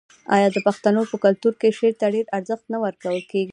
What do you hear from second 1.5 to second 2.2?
کې شعر ته